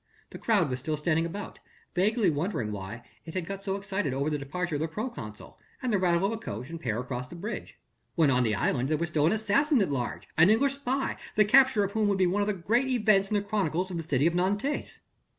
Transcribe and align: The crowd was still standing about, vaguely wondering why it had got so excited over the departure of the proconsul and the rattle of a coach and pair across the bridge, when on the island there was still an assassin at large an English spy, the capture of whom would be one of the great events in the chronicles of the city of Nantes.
The 0.31 0.39
crowd 0.39 0.71
was 0.71 0.79
still 0.79 0.97
standing 0.97 1.27
about, 1.27 1.59
vaguely 1.93 2.31
wondering 2.31 2.71
why 2.71 3.03
it 3.23 3.35
had 3.35 3.45
got 3.45 3.63
so 3.63 3.75
excited 3.75 4.15
over 4.15 4.31
the 4.31 4.37
departure 4.39 4.73
of 4.73 4.81
the 4.81 4.87
proconsul 4.87 5.59
and 5.79 5.93
the 5.93 5.99
rattle 5.99 6.25
of 6.25 6.31
a 6.31 6.37
coach 6.39 6.71
and 6.71 6.81
pair 6.81 6.99
across 6.99 7.27
the 7.27 7.35
bridge, 7.35 7.77
when 8.15 8.31
on 8.31 8.41
the 8.41 8.55
island 8.55 8.89
there 8.89 8.97
was 8.97 9.09
still 9.09 9.27
an 9.27 9.31
assassin 9.31 9.79
at 9.79 9.91
large 9.91 10.27
an 10.39 10.49
English 10.49 10.73
spy, 10.73 11.17
the 11.35 11.45
capture 11.45 11.83
of 11.83 11.91
whom 11.91 12.07
would 12.07 12.17
be 12.17 12.25
one 12.25 12.41
of 12.41 12.47
the 12.47 12.53
great 12.55 12.87
events 12.87 13.29
in 13.29 13.35
the 13.35 13.43
chronicles 13.43 13.91
of 13.91 13.97
the 13.97 14.09
city 14.09 14.25
of 14.25 14.33
Nantes. 14.33 15.01